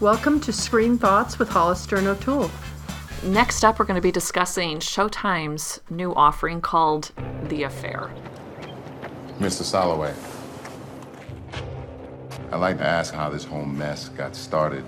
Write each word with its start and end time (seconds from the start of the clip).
Welcome 0.00 0.38
to 0.42 0.52
Screen 0.52 0.96
Thoughts 0.96 1.40
with 1.40 1.48
Hollister 1.48 1.96
and 1.96 2.06
O'Toole. 2.06 2.52
Next 3.24 3.64
up, 3.64 3.80
we're 3.80 3.84
going 3.84 3.96
to 3.96 4.00
be 4.00 4.12
discussing 4.12 4.78
Showtime's 4.78 5.80
new 5.90 6.14
offering 6.14 6.60
called 6.60 7.10
The 7.48 7.64
Affair. 7.64 8.08
Mr. 9.40 9.64
Solloway, 9.64 10.14
I'd 12.52 12.58
like 12.58 12.78
to 12.78 12.86
ask 12.86 13.12
how 13.12 13.28
this 13.28 13.42
whole 13.42 13.64
mess 13.64 14.08
got 14.10 14.36
started. 14.36 14.84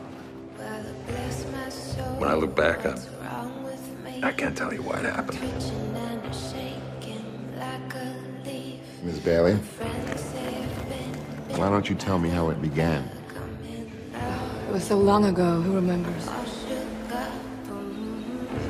When 2.19 2.31
I 2.31 2.35
look 2.35 2.55
back, 2.55 2.87
I, 2.87 4.29
I 4.29 4.31
can't 4.31 4.57
tell 4.57 4.73
you 4.73 4.83
what 4.83 5.01
happened. 5.01 5.41
Miss 9.03 9.19
Bailey, 9.19 9.55
why 11.57 11.69
don't 11.69 11.91
you 11.91 11.97
tell 11.97 12.21
me 12.21 12.29
how 12.29 12.51
it 12.51 12.63
began? 12.63 13.11
It 14.71 14.75
was 14.75 14.85
so 14.85 14.97
long 14.97 15.25
ago, 15.25 15.61
who 15.63 15.75
remembers? 15.75 16.29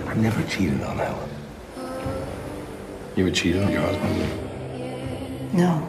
I've 0.07 0.16
never 0.16 0.43
cheated 0.48 0.83
on 0.83 0.97
Helen. 0.97 1.29
You 3.16 3.27
ever 3.27 3.34
cheated 3.34 3.62
on 3.62 3.70
your 3.70 3.83
husband? 3.83 5.52
No. 5.52 5.87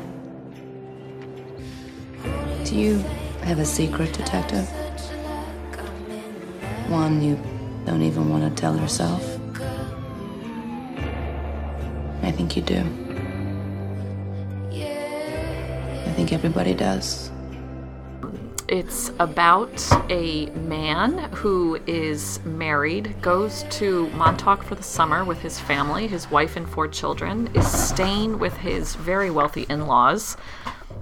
Do 2.66 2.76
you 2.76 2.98
have 3.44 3.60
a 3.60 3.66
secret, 3.66 4.12
detective? 4.12 4.68
One 6.90 7.22
you 7.22 7.40
don't 7.86 8.02
even 8.02 8.28
want 8.28 8.44
to 8.44 8.62
tell 8.62 8.76
yourself? 8.76 9.24
I 12.22 12.32
think 12.34 12.58
you 12.58 12.64
do. 12.64 12.84
I 16.06 16.14
think 16.18 16.34
everybody 16.34 16.74
does. 16.74 17.32
It's 18.72 19.12
about 19.20 19.86
a 20.10 20.46
man 20.52 21.18
who 21.34 21.78
is 21.88 22.40
married, 22.46 23.22
goes 23.22 23.64
to 23.72 24.08
Montauk 24.12 24.64
for 24.64 24.76
the 24.76 24.82
summer 24.82 25.26
with 25.26 25.42
his 25.42 25.60
family, 25.60 26.08
his 26.08 26.32
wife 26.32 26.56
and 26.56 26.70
four 26.70 26.88
children, 26.88 27.50
is 27.54 27.70
staying 27.70 28.40
with 28.40 28.56
his 28.56 28.96
very 28.96 29.30
wealthy 29.30 29.66
in 29.68 29.88
laws, 29.88 30.38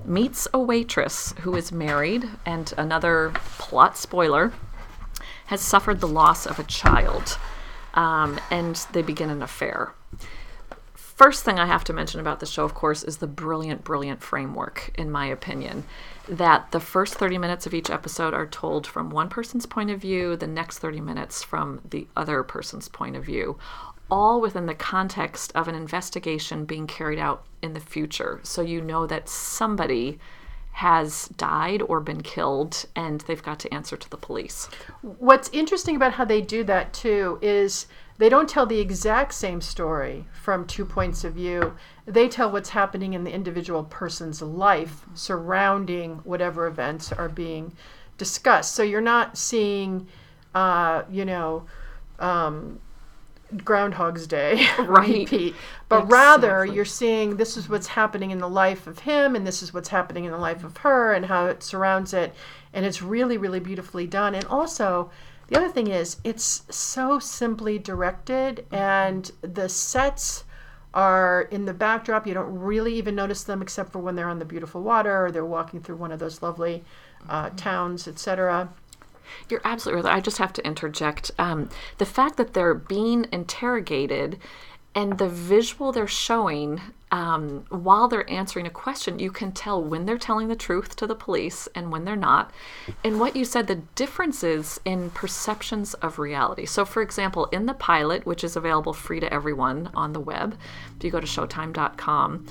meets 0.04 0.48
a 0.52 0.60
waitress 0.60 1.36
who 1.42 1.56
is 1.56 1.72
married, 1.72 2.28
and 2.44 2.74
another 2.76 3.34
plot 3.60 3.96
spoiler 3.96 4.52
has 5.46 5.62
suffered 5.62 6.00
the 6.00 6.08
loss 6.08 6.48
of 6.48 6.58
a 6.58 6.64
child, 6.64 7.38
um, 7.94 8.40
and 8.50 8.78
they 8.94 9.04
begin 9.04 9.30
an 9.30 9.44
affair. 9.44 9.94
First 11.20 11.44
thing 11.44 11.60
I 11.60 11.66
have 11.66 11.84
to 11.84 11.92
mention 11.92 12.22
about 12.22 12.40
the 12.40 12.46
show, 12.46 12.64
of 12.64 12.74
course, 12.74 13.04
is 13.04 13.18
the 13.18 13.28
brilliant, 13.28 13.84
brilliant 13.84 14.22
framework, 14.22 14.90
in 14.98 15.12
my 15.12 15.26
opinion. 15.26 15.84
That 16.30 16.72
the 16.72 16.80
first 16.80 17.16
30 17.16 17.38
minutes 17.38 17.66
of 17.66 17.74
each 17.74 17.90
episode 17.90 18.34
are 18.34 18.48
told 18.48 18.88
from 18.88 19.10
one 19.10 19.28
person's 19.28 19.66
point 19.66 19.90
of 19.90 20.00
view, 20.00 20.38
the 20.38 20.48
next 20.48 20.80
30 20.80 21.02
minutes 21.02 21.44
from 21.44 21.82
the 21.90 22.08
other 22.16 22.42
person's 22.42 22.88
point 22.88 23.18
of 23.18 23.26
view, 23.26 23.58
all 24.10 24.40
within 24.40 24.66
the 24.66 24.74
context 24.74 25.52
of 25.56 25.68
an 25.68 25.76
investigation 25.76 26.64
being 26.64 26.88
carried 26.88 27.20
out 27.20 27.44
in 27.62 27.74
the 27.74 27.82
future. 27.82 28.40
So 28.44 28.62
you 28.62 28.80
know 28.80 29.06
that 29.06 29.28
somebody 29.28 30.20
has 30.72 31.28
died 31.36 31.82
or 31.82 32.00
been 32.00 32.22
killed 32.22 32.86
and 32.96 33.20
they've 33.22 33.44
got 33.44 33.60
to 33.60 33.74
answer 33.74 33.98
to 33.98 34.10
the 34.10 34.16
police. 34.16 34.70
What's 35.02 35.50
interesting 35.50 35.98
about 35.98 36.14
how 36.14 36.24
they 36.24 36.40
do 36.40 36.64
that 36.64 36.94
too 36.94 37.40
is 37.42 37.88
they 38.20 38.28
don't 38.28 38.50
tell 38.50 38.66
the 38.66 38.80
exact 38.80 39.34
same 39.34 39.62
story 39.62 40.26
from 40.34 40.68
two 40.68 40.84
points 40.84 41.24
of 41.24 41.34
view. 41.34 41.74
They 42.06 42.28
tell 42.28 42.52
what's 42.52 42.70
happening 42.70 43.14
in 43.14 43.24
the 43.24 43.32
individual 43.32 43.86
person's 43.86 44.42
life 44.42 45.06
surrounding 45.14 46.18
whatever 46.26 46.68
events 46.68 47.14
are 47.14 47.30
being 47.30 47.72
discussed. 48.18 48.76
So 48.76 48.84
you're 48.84 49.00
not 49.00 49.38
seeing, 49.38 50.06
uh, 50.54 51.04
you 51.10 51.24
know, 51.24 51.64
um, 52.20 52.82
Groundhog's 53.64 54.28
Day 54.28 54.68
Right. 54.80 55.20
repeat, 55.20 55.56
but 55.88 56.12
rather 56.12 56.66
you're 56.66 56.84
seeing 56.84 57.38
this 57.38 57.56
is 57.56 57.70
what's 57.70 57.88
happening 57.88 58.32
in 58.32 58.40
the 58.40 58.50
life 58.50 58.86
of 58.86 59.00
him, 59.00 59.34
and 59.34 59.48
this 59.48 59.64
is 59.64 59.74
what's 59.74 59.90
happening 59.90 60.26
in 60.26 60.32
the 60.32 60.38
life 60.38 60.66
of 60.66 60.76
her, 60.78 61.14
and 61.14 61.26
how 61.26 61.46
it 61.46 61.64
surrounds 61.64 62.14
it, 62.14 62.36
and 62.74 62.86
it's 62.86 63.02
really, 63.02 63.38
really 63.38 63.62
beautifully 63.62 64.06
done. 64.06 64.36
And 64.36 64.46
also, 64.46 65.10
the 65.50 65.58
other 65.58 65.70
thing 65.70 65.88
is, 65.88 66.18
it's 66.24 66.64
so 66.70 67.20
simply 67.20 67.80
directed, 67.80 68.66
and 68.72 69.32
the 69.42 69.68
sets 69.68 70.44
are 70.94 71.44
in 71.52 71.66
the 71.66 71.74
backdrop. 71.74 72.28
You 72.28 72.34
don't 72.34 72.58
really 72.58 72.94
even 72.96 73.16
notice 73.16 73.44
them 73.44 73.62
except 73.62 73.92
for 73.92 74.00
when 74.00 74.16
they're 74.16 74.30
on 74.30 74.40
the 74.40 74.46
beautiful 74.46 74.82
water 74.82 75.26
or 75.26 75.32
they're 75.32 75.46
walking 75.46 75.82
through 75.82 75.98
one 75.98 76.12
of 76.12 76.20
those 76.20 76.42
lovely 76.42 76.84
uh, 77.28 77.50
towns, 77.52 78.08
etc. 78.08 78.70
You're 79.50 79.62
absolutely 79.64 80.04
right. 80.04 80.18
I 80.18 80.20
just 80.20 80.38
have 80.38 80.54
to 80.54 80.66
interject. 80.66 81.32
Um, 81.38 81.70
the 81.98 82.06
fact 82.06 82.38
that 82.38 82.54
they're 82.54 82.74
being 82.74 83.28
interrogated 83.32 84.40
and 84.96 85.18
the 85.18 85.30
visual 85.30 85.92
they're 85.92 86.08
showing 86.08 86.82
um, 87.12 87.66
while 87.70 88.08
they're 88.08 88.30
answering 88.30 88.68
a 88.68 88.72
question, 88.72 89.18
you 89.18 89.32
can 89.32 89.52
tell 89.52 89.82
when 89.82 90.06
they're 90.06 90.18
telling 90.18 90.48
the 90.48 90.56
truth 90.56 90.96
to 90.98 91.08
the 91.08 91.16
police 91.16 91.68
and 91.74 91.92
when 91.92 92.06
they're 92.06 92.16
not. 92.16 92.52
And 93.04 93.20
what 93.20 93.36
you 93.36 93.46
said, 93.46 93.68
the 93.68 93.82
differences 93.96 94.80
in 94.86 95.10
perceptions 95.12 95.96
of 95.96 96.20
reality. 96.20 96.66
So, 96.66 96.86
for 96.86 97.02
example, 97.02 97.46
in 97.48 97.66
the 97.66 97.74
pilot, 97.74 98.26
which 98.26 98.44
is 98.44 98.56
available 98.56 98.94
free 98.94 99.20
to 99.20 99.34
everyone 99.34 99.90
on 99.96 100.14
the 100.14 100.20
web, 100.20 100.56
if 100.98 101.04
you 101.04 101.10
go 101.10 101.20
to 101.20 101.26
showtime.com, 101.26 102.46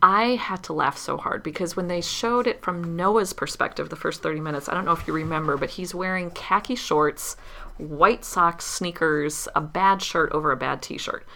I 0.00 0.36
had 0.36 0.62
to 0.64 0.72
laugh 0.72 0.96
so 0.96 1.16
hard 1.16 1.42
because 1.42 1.76
when 1.76 1.88
they 1.88 2.00
showed 2.00 2.46
it 2.46 2.62
from 2.62 2.96
Noah's 2.96 3.32
perspective, 3.32 3.90
the 3.90 3.96
first 3.96 4.22
30 4.22 4.40
minutes, 4.40 4.68
I 4.68 4.74
don't 4.74 4.84
know 4.84 4.92
if 4.92 5.06
you 5.06 5.12
remember, 5.12 5.56
but 5.56 5.70
he's 5.70 5.94
wearing 5.94 6.30
khaki 6.30 6.76
shorts, 6.76 7.36
white 7.78 8.24
socks, 8.24 8.64
sneakers, 8.64 9.48
a 9.54 9.60
bad 9.60 10.00
shirt 10.00 10.30
over 10.32 10.52
a 10.52 10.56
bad 10.56 10.82
t 10.82 10.98
shirt. 10.98 11.26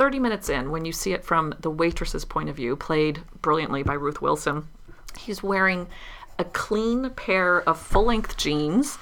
30 0.00 0.18
minutes 0.18 0.48
in, 0.48 0.70
when 0.70 0.86
you 0.86 0.92
see 0.92 1.12
it 1.12 1.22
from 1.22 1.54
the 1.60 1.68
waitress's 1.68 2.24
point 2.24 2.48
of 2.48 2.56
view, 2.56 2.74
played 2.74 3.20
brilliantly 3.42 3.82
by 3.82 3.92
Ruth 3.92 4.22
Wilson, 4.22 4.66
he's 5.18 5.42
wearing 5.42 5.86
a 6.38 6.44
clean 6.44 7.10
pair 7.10 7.60
of 7.68 7.78
full 7.78 8.06
length 8.06 8.38
jeans 8.38 8.96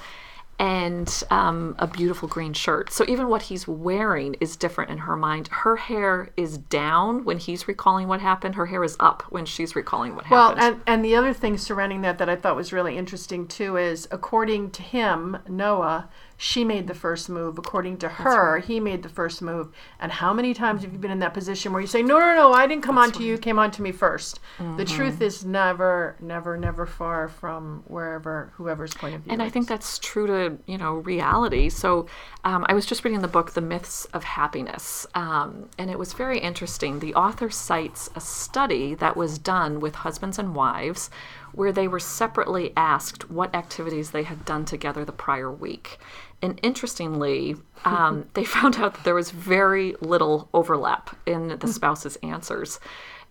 and 0.59 1.23
um, 1.29 1.73
a 1.79 1.87
beautiful 1.87 2.27
green 2.27 2.51
shirt. 2.51 2.91
So 2.91 3.05
even 3.07 3.29
what 3.29 3.43
he's 3.43 3.65
wearing 3.65 4.35
is 4.41 4.57
different 4.57 4.91
in 4.91 4.97
her 4.97 5.15
mind. 5.15 5.47
Her 5.47 5.77
hair 5.77 6.31
is 6.35 6.57
down 6.57 7.23
when 7.23 7.37
he's 7.37 7.65
recalling 7.65 8.09
what 8.09 8.19
happened. 8.19 8.55
Her 8.55 8.65
hair 8.65 8.83
is 8.83 8.97
up 8.99 9.23
when 9.29 9.45
she's 9.45 9.77
recalling 9.77 10.15
what 10.15 10.29
Well, 10.29 10.49
happened. 10.49 10.61
and, 10.65 10.81
and 10.85 11.05
the 11.05 11.15
other 11.15 11.31
thing 11.31 11.57
surrounding 11.57 12.01
that 12.01 12.17
that 12.17 12.27
I 12.27 12.35
thought 12.35 12.57
was 12.57 12.73
really 12.73 12.97
interesting 12.97 13.47
too 13.47 13.77
is, 13.77 14.05
according 14.11 14.71
to 14.71 14.81
him, 14.81 15.37
Noah, 15.47 16.09
she 16.41 16.63
made 16.63 16.87
the 16.87 16.93
first 16.93 17.27
move. 17.27 17.57
According 17.57 17.97
to 17.97 18.07
her, 18.07 18.59
he 18.59 18.79
made 18.79 19.03
the 19.03 19.09
first 19.09 19.41
move. 19.41 19.73
And 19.99 20.09
how 20.09 20.33
many 20.33 20.53
times 20.53 20.83
have 20.83 20.93
you 20.93 20.97
been 20.97 21.11
in 21.11 21.19
that 21.19 21.33
position 21.33 21.73
where 21.73 21.81
you 21.81 21.87
say, 21.87 22.01
"No, 22.01 22.17
no, 22.17 22.33
no, 22.33 22.53
I 22.53 22.65
didn't 22.65 22.83
come 22.83 22.97
on 22.97 23.11
to 23.11 23.23
you, 23.23 23.37
came 23.37 23.59
on 23.59 23.71
to 23.71 23.81
me 23.81 23.91
1st 23.91 24.39
Mm-hmm. 24.57 24.77
The 24.77 24.85
truth 24.85 25.21
is 25.21 25.43
never, 25.43 26.15
never, 26.21 26.57
never 26.57 26.85
far 26.85 27.27
from 27.27 27.83
wherever 27.87 28.53
whoever's 28.55 28.93
point 28.93 29.15
of 29.15 29.21
view. 29.21 29.33
and 29.33 29.41
I 29.41 29.49
think 29.49 29.67
that's 29.67 29.99
true 29.99 30.27
to 30.27 30.57
you 30.65 30.77
know 30.77 30.93
reality. 30.95 31.67
So 31.67 32.07
um, 32.45 32.65
I 32.69 32.73
was 32.73 32.85
just 32.85 33.03
reading 33.03 33.21
the 33.21 33.27
book 33.27 33.51
*The 33.51 33.61
Myths 33.61 34.05
of 34.13 34.23
Happiness*, 34.23 35.05
um, 35.15 35.69
and 35.77 35.89
it 35.89 35.99
was 35.99 36.13
very 36.13 36.39
interesting. 36.39 36.99
The 36.99 37.15
author 37.15 37.49
cites 37.49 38.09
a 38.15 38.21
study 38.21 38.95
that 38.95 39.17
was 39.17 39.37
done 39.37 39.81
with 39.81 39.95
husbands 39.95 40.39
and 40.39 40.55
wives, 40.55 41.09
where 41.51 41.71
they 41.73 41.87
were 41.87 41.99
separately 41.99 42.71
asked 42.77 43.29
what 43.29 43.53
activities 43.53 44.11
they 44.11 44.23
had 44.23 44.45
done 44.45 44.63
together 44.65 45.03
the 45.03 45.11
prior 45.11 45.51
week. 45.51 45.99
And 46.41 46.59
interestingly, 46.63 47.55
um, 47.85 48.27
they 48.33 48.43
found 48.43 48.77
out 48.77 48.93
that 48.95 49.03
there 49.03 49.15
was 49.15 49.31
very 49.31 49.95
little 50.01 50.49
overlap 50.53 51.15
in 51.25 51.59
the 51.59 51.67
spouse's 51.67 52.15
answers. 52.17 52.79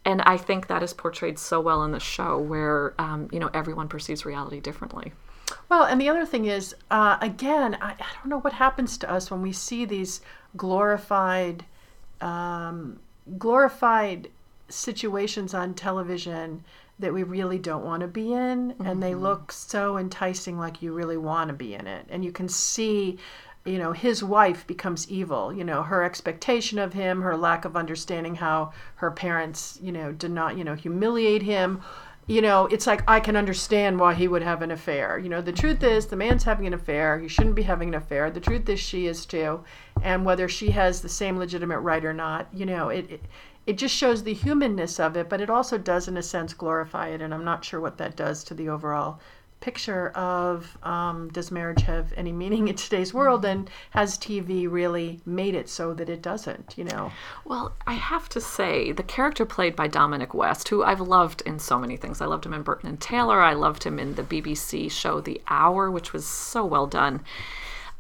And 0.05 0.23
I 0.23 0.37
think 0.37 0.69
that 0.69 0.83
is 0.83 0.95
portrayed 0.95 1.39
so 1.39 1.61
well 1.61 1.83
in 1.85 1.93
the 1.93 2.01
show, 2.01 2.39
where 2.39 2.95
um, 2.99 3.29
you 3.33 3.41
know 3.41 3.51
everyone 3.53 3.89
perceives 3.89 4.25
reality 4.25 4.61
differently. 4.61 5.13
Well, 5.69 5.85
and 5.85 6.01
the 6.01 6.09
other 6.09 6.25
thing 6.25 6.47
is, 6.47 6.75
uh, 6.91 7.19
again, 7.21 7.77
I, 7.81 7.93
I 7.93 8.07
don't 8.15 8.29
know 8.29 8.41
what 8.41 8.53
happens 8.53 8.97
to 8.99 9.11
us 9.11 9.31
when 9.31 9.43
we 9.43 9.53
see 9.53 9.85
these 9.85 10.21
glorified, 10.57 11.65
um, 12.21 13.01
glorified 13.39 14.29
situations 14.69 15.55
on 15.55 15.75
television 15.75 16.65
that 16.99 17.13
we 17.13 17.23
really 17.23 17.59
don't 17.59 17.85
want 17.85 18.01
to 18.01 18.09
be 18.09 18.33
in, 18.33 18.75
and 18.85 19.03
they 19.03 19.13
mm-hmm. 19.13 19.23
look 19.23 19.53
so 19.53 19.99
enticing, 19.99 20.59
like 20.59 20.83
you 20.83 20.93
really 20.93 21.17
want 21.17 21.49
to 21.49 21.55
be 21.55 21.75
in 21.75 21.87
it, 21.87 22.07
and 22.09 22.25
you 22.25 22.33
can 22.33 22.49
see. 22.49 23.19
You 23.65 23.77
know, 23.77 23.93
his 23.93 24.25
wife 24.25 24.67
becomes 24.67 25.11
evil. 25.11 25.53
You 25.53 25.63
know, 25.63 25.83
her 25.83 26.03
expectation 26.03 26.79
of 26.79 26.95
him, 26.95 27.21
her 27.21 27.37
lack 27.37 27.67
of 27.67 27.77
understanding 27.77 28.37
how 28.37 28.73
her 28.95 29.11
parents, 29.11 29.79
you 29.83 29.93
know, 29.93 30.11
did 30.11 30.31
not, 30.31 30.57
you 30.57 30.65
know, 30.65 30.75
humiliate 30.75 31.43
him 31.43 31.83
you 32.29 32.43
know, 32.43 32.67
it's 32.67 32.87
like 32.87 33.03
I 33.09 33.21
can 33.21 33.37
understand 33.37 33.99
why 33.99 34.13
he 34.13 34.29
would 34.29 34.43
have 34.43 34.61
an 34.61 34.71
affair. 34.71 35.19
You 35.19 35.31
know, 35.31 35.41
the 35.41 35.51
truth 35.51 35.83
is 35.83 36.07
the 36.07 36.17
man's 36.17 36.45
having 36.45 36.67
an 36.67 36.75
affair. 36.75 37.19
He 37.19 37.27
shouldn't 37.27 37.55
be 37.55 37.63
having 37.63 37.89
an 37.89 37.95
affair. 37.95 38.31
The 38.31 38.39
truth 38.39 38.69
is 38.69 38.79
she 38.79 39.07
is 39.07 39.25
too. 39.25 39.65
And 40.03 40.27
whether 40.27 40.47
she 40.47 40.71
has 40.73 41.01
the 41.01 41.09
same 41.09 41.39
legitimate 41.39 41.81
right 41.81 42.05
or 42.05 42.13
not, 42.13 42.47
you 42.53 42.67
know, 42.67 42.91
it, 42.91 43.11
it 43.11 43.23
it 43.69 43.77
just 43.77 43.95
shows 43.95 44.23
the 44.23 44.33
humanness 44.33 44.99
of 44.99 45.15
it, 45.15 45.29
but 45.29 45.43
it 45.43 45.51
also 45.51 45.77
does 45.77 46.09
in 46.09 46.17
a 46.17 46.23
sense 46.23 46.55
glorify 46.55 47.09
it 47.09 47.21
and 47.21 47.35
I'm 47.35 47.45
not 47.45 47.67
sure 47.67 47.83
what 47.83 47.99
that 47.99 48.17
does 48.17 48.43
to 48.45 48.55
the 48.55 48.71
overall 48.71 49.21
picture 49.61 50.09
of 50.11 50.79
um, 50.85 51.29
does 51.35 51.51
marriage 51.51 51.83
have 51.83 52.15
any 52.17 52.33
meaning 52.33 52.69
in 52.69 52.77
today's 52.77 53.13
world 53.13 53.45
and 53.45 53.69
has 53.91 54.17
TV 54.17 54.71
really 54.71 55.21
made 55.27 55.55
it 55.55 55.69
so 55.69 55.93
that 55.93 56.09
it 56.09 56.23
doesn't, 56.23 56.79
you 56.79 56.85
know? 56.85 57.13
Well, 57.45 57.75
I 57.87 57.93
have 57.93 58.31
to 58.31 58.41
say, 58.41 58.91
the 58.91 59.03
character 59.03 59.45
played 59.45 59.77
by 59.77 59.87
Dominic 59.87 60.33
West, 60.33 60.71
who 60.71 60.83
I've 60.83 61.03
loved 61.03 61.43
in 61.43 61.59
so 61.59 61.79
many 61.79 61.99
things. 61.99 62.23
I 62.23 62.27
loved 62.27 62.47
him 62.47 62.55
in 62.55 62.63
Burton 62.63 62.89
and 62.89 62.99
Taylor. 62.99 63.43
I 63.43 63.53
loved 63.53 63.85
him 63.85 63.99
in 63.99 64.15
the 64.15 64.23
BBC 64.23 64.91
show 64.91 65.21
The 65.21 65.43
Hour, 65.49 65.91
which 65.91 66.15
was 66.15 66.27
so 66.27 66.65
well 66.65 66.87
done. 66.87 67.23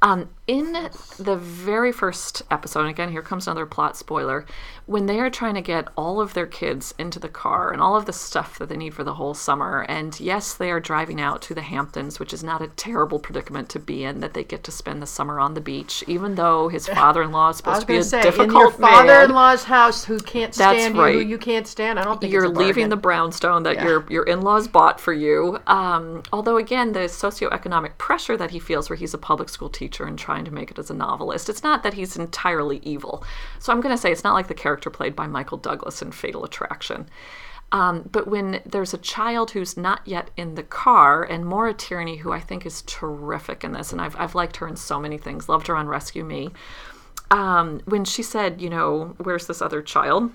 Um, 0.00 0.30
in 0.48 0.72
the 1.18 1.36
very 1.36 1.92
first 1.92 2.42
episode, 2.50 2.80
and 2.80 2.88
again, 2.88 3.10
here 3.10 3.20
comes 3.20 3.46
another 3.46 3.66
plot 3.66 3.98
spoiler, 3.98 4.46
when 4.86 5.04
they 5.04 5.20
are 5.20 5.28
trying 5.28 5.54
to 5.54 5.60
get 5.60 5.86
all 5.94 6.22
of 6.22 6.32
their 6.32 6.46
kids 6.46 6.94
into 6.98 7.18
the 7.18 7.28
car 7.28 7.70
and 7.70 7.82
all 7.82 7.94
of 7.94 8.06
the 8.06 8.12
stuff 8.14 8.58
that 8.58 8.70
they 8.70 8.76
need 8.76 8.94
for 8.94 9.04
the 9.04 9.12
whole 9.12 9.34
summer, 9.34 9.84
and 9.90 10.18
yes, 10.18 10.54
they 10.54 10.70
are 10.70 10.80
driving 10.80 11.20
out 11.20 11.42
to 11.42 11.54
the 11.54 11.60
Hamptons, 11.60 12.18
which 12.18 12.32
is 12.32 12.42
not 12.42 12.62
a 12.62 12.68
terrible 12.68 13.18
predicament 13.18 13.68
to 13.68 13.78
be 13.78 14.02
in, 14.02 14.20
that 14.20 14.32
they 14.32 14.42
get 14.42 14.64
to 14.64 14.70
spend 14.70 15.02
the 15.02 15.06
summer 15.06 15.38
on 15.38 15.52
the 15.52 15.60
beach, 15.60 16.02
even 16.06 16.34
though 16.36 16.68
his 16.68 16.88
father 16.98 17.22
in 17.22 17.30
law 17.30 17.50
is 17.50 17.58
supposed 17.58 17.82
to 17.82 17.86
be 17.86 17.98
a 17.98 18.02
say, 18.02 18.26
in 18.26 18.50
your 18.50 18.70
father-in-law's 18.70 19.64
house 19.64 20.06
who 20.06 20.18
can't 20.18 20.54
stand 20.54 20.96
you, 20.96 21.02
who 21.02 21.20
you 21.20 21.36
can't 21.36 21.66
stand, 21.66 22.00
I 22.00 22.04
don't 22.04 22.18
think 22.22 22.32
you're 22.32 22.46
it's 22.46 22.56
a 22.56 22.58
leaving 22.58 22.88
the 22.88 22.96
brownstone 22.96 23.64
that 23.64 23.82
your 23.82 24.06
your 24.08 24.22
in-laws 24.24 24.66
bought 24.66 24.98
for 24.98 25.12
you. 25.12 25.58
Um, 25.66 26.22
although 26.32 26.56
again, 26.56 26.92
the 26.92 27.00
socioeconomic 27.00 27.98
pressure 27.98 28.38
that 28.38 28.52
he 28.52 28.58
feels, 28.58 28.88
where 28.88 28.96
he's 28.96 29.12
a 29.12 29.18
public 29.18 29.50
school 29.50 29.68
teacher 29.68 30.06
and 30.06 30.18
trying 30.18 30.37
to 30.44 30.52
make 30.52 30.70
it 30.70 30.78
as 30.78 30.90
a 30.90 30.94
novelist, 30.94 31.48
it's 31.48 31.62
not 31.62 31.82
that 31.82 31.94
he's 31.94 32.16
entirely 32.16 32.80
evil. 32.82 33.24
So 33.58 33.72
I'm 33.72 33.80
going 33.80 33.94
to 33.94 34.00
say 34.00 34.12
it's 34.12 34.24
not 34.24 34.34
like 34.34 34.48
the 34.48 34.54
character 34.54 34.90
played 34.90 35.16
by 35.16 35.26
Michael 35.26 35.58
Douglas 35.58 36.02
in 36.02 36.12
Fatal 36.12 36.44
Attraction. 36.44 37.08
Um, 37.70 38.08
but 38.10 38.26
when 38.26 38.62
there's 38.64 38.94
a 38.94 38.98
child 38.98 39.50
who's 39.50 39.76
not 39.76 40.00
yet 40.06 40.30
in 40.36 40.54
the 40.54 40.62
car, 40.62 41.22
and 41.22 41.44
Maura 41.44 41.74
Tierney, 41.74 42.16
who 42.16 42.32
I 42.32 42.40
think 42.40 42.64
is 42.64 42.82
terrific 42.82 43.62
in 43.62 43.72
this, 43.72 43.92
and 43.92 44.00
I've, 44.00 44.16
I've 44.16 44.34
liked 44.34 44.56
her 44.56 44.68
in 44.68 44.76
so 44.76 44.98
many 44.98 45.18
things, 45.18 45.48
loved 45.48 45.66
her 45.66 45.76
on 45.76 45.86
Rescue 45.86 46.24
Me. 46.24 46.50
Um, 47.30 47.82
when 47.84 48.06
she 48.06 48.22
said, 48.22 48.62
you 48.62 48.70
know, 48.70 49.14
where's 49.18 49.46
this 49.46 49.60
other 49.60 49.82
child? 49.82 50.32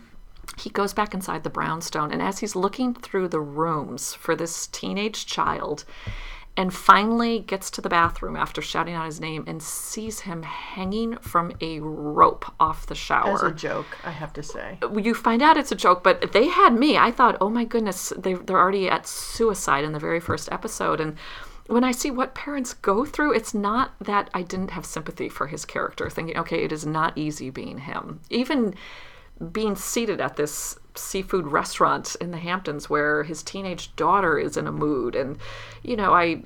he 0.57 0.69
goes 0.69 0.93
back 0.93 1.13
inside 1.13 1.43
the 1.43 1.49
brownstone 1.49 2.11
and 2.11 2.21
as 2.21 2.39
he's 2.39 2.55
looking 2.55 2.93
through 2.93 3.27
the 3.27 3.39
rooms 3.39 4.13
for 4.13 4.35
this 4.35 4.67
teenage 4.67 5.25
child 5.25 5.85
and 6.55 6.73
finally 6.73 7.39
gets 7.39 7.71
to 7.71 7.81
the 7.81 7.89
bathroom 7.89 8.35
after 8.35 8.61
shouting 8.61 8.93
out 8.93 9.05
his 9.05 9.19
name 9.19 9.43
and 9.47 9.61
sees 9.61 10.21
him 10.21 10.43
hanging 10.43 11.17
from 11.17 11.51
a 11.61 11.79
rope 11.79 12.45
off 12.59 12.85
the 12.85 12.95
shower 12.95 13.33
As 13.33 13.43
a 13.43 13.51
joke, 13.51 13.97
I 14.03 14.11
have 14.11 14.33
to 14.33 14.43
say. 14.43 14.77
you 15.01 15.15
find 15.15 15.41
out 15.41 15.57
it's 15.57 15.71
a 15.71 15.75
joke, 15.75 16.03
but 16.03 16.31
they 16.31 16.47
had 16.47 16.73
me. 16.73 16.97
I 16.97 17.11
thought, 17.11 17.37
oh 17.41 17.49
my 17.49 17.65
goodness, 17.65 18.13
they, 18.15 18.35
they're 18.35 18.59
already 18.59 18.87
at 18.87 19.07
suicide 19.07 19.83
in 19.83 19.93
the 19.93 19.99
very 19.99 20.19
first 20.19 20.51
episode. 20.51 20.99
And 20.99 21.17
when 21.67 21.83
I 21.83 21.91
see 21.91 22.11
what 22.11 22.35
parents 22.35 22.73
go 22.75 23.03
through, 23.03 23.33
it's 23.33 23.55
not 23.55 23.93
that 23.99 24.29
I 24.33 24.43
didn't 24.43 24.71
have 24.71 24.85
sympathy 24.85 25.29
for 25.29 25.47
his 25.47 25.65
character, 25.65 26.09
thinking, 26.09 26.37
okay, 26.37 26.63
it 26.63 26.71
is 26.71 26.85
not 26.85 27.17
easy 27.17 27.49
being 27.49 27.79
him. 27.79 28.19
Even 28.29 28.75
being 29.51 29.75
seated 29.75 30.21
at 30.21 30.35
this 30.35 30.77
seafood 30.95 31.47
restaurant 31.47 32.15
in 32.21 32.31
the 32.31 32.37
Hamptons 32.37 32.89
where 32.89 33.23
his 33.23 33.41
teenage 33.41 33.95
daughter 33.95 34.37
is 34.37 34.57
in 34.57 34.67
a 34.67 34.71
mood. 34.71 35.15
And 35.15 35.37
you 35.81 35.95
know 35.95 36.13
I 36.13 36.43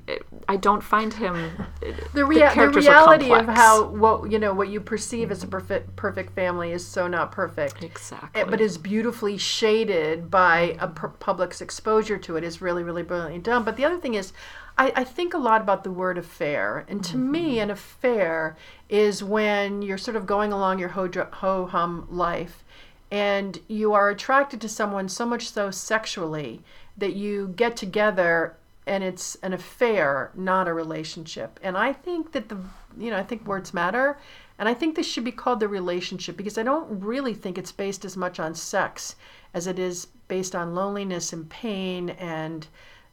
I 0.48 0.56
don't 0.56 0.82
find 0.82 1.12
him 1.12 1.50
the, 2.14 2.24
rea- 2.24 2.38
the 2.38 2.60
are 2.60 2.70
reality 2.70 3.32
of 3.32 3.46
how 3.46 3.88
what 3.88 4.30
you 4.30 4.38
know 4.38 4.54
what 4.54 4.68
you 4.68 4.80
perceive 4.80 5.30
as 5.30 5.42
a 5.42 5.46
perfect 5.46 5.96
perfect 5.96 6.34
family 6.34 6.72
is 6.72 6.86
so 6.86 7.06
not 7.06 7.32
perfect. 7.32 7.82
Exactly. 7.82 8.40
Eh, 8.40 8.44
but 8.44 8.60
is 8.60 8.78
beautifully 8.78 9.36
shaded 9.36 10.30
by 10.30 10.76
a 10.80 10.88
pu- 10.88 11.08
public's 11.18 11.60
exposure 11.60 12.18
to 12.18 12.36
it 12.36 12.44
is 12.44 12.60
really 12.60 12.82
really 12.82 13.02
brilliantly 13.02 13.40
done. 13.40 13.64
But 13.64 13.76
the 13.76 13.84
other 13.84 13.98
thing 13.98 14.14
is 14.14 14.32
I, 14.78 14.92
I 14.94 15.04
think 15.04 15.34
a 15.34 15.38
lot 15.38 15.60
about 15.60 15.82
the 15.82 15.90
word 15.90 16.16
affair. 16.16 16.86
And 16.88 17.04
to 17.04 17.16
me 17.16 17.58
an 17.58 17.70
affair 17.70 18.56
is 18.88 19.22
when 19.22 19.82
you're 19.82 19.98
sort 19.98 20.16
of 20.16 20.24
going 20.24 20.52
along 20.52 20.78
your 20.78 20.90
ho 20.90 21.66
hum 21.66 22.06
life 22.08 22.64
and 23.10 23.60
you 23.68 23.92
are 23.92 24.10
attracted 24.10 24.60
to 24.60 24.68
someone 24.68 25.08
so 25.08 25.24
much 25.24 25.50
so 25.50 25.70
sexually 25.70 26.62
that 26.96 27.14
you 27.14 27.52
get 27.56 27.76
together 27.76 28.56
and 28.86 29.04
it's 29.04 29.36
an 29.42 29.52
affair, 29.52 30.30
not 30.34 30.66
a 30.66 30.72
relationship. 30.72 31.60
And 31.62 31.76
I 31.76 31.92
think 31.92 32.32
that 32.32 32.48
the, 32.48 32.58
you 32.96 33.10
know, 33.10 33.18
I 33.18 33.22
think 33.22 33.46
words 33.46 33.74
matter. 33.74 34.18
And 34.58 34.68
I 34.68 34.74
think 34.74 34.96
this 34.96 35.06
should 35.06 35.24
be 35.24 35.32
called 35.32 35.60
the 35.60 35.68
relationship 35.68 36.36
because 36.36 36.58
I 36.58 36.62
don't 36.62 37.00
really 37.00 37.34
think 37.34 37.58
it's 37.58 37.70
based 37.70 38.04
as 38.04 38.16
much 38.16 38.40
on 38.40 38.54
sex 38.54 39.14
as 39.54 39.66
it 39.66 39.78
is 39.78 40.06
based 40.26 40.54
on 40.54 40.74
loneliness 40.74 41.32
and 41.32 41.48
pain 41.48 42.10
and, 42.10 42.66